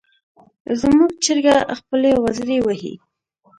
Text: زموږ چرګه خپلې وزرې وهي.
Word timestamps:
زموږ 0.81 1.11
چرګه 1.23 1.55
خپلې 1.79 2.11
وزرې 2.23 2.57
وهي. 2.61 2.93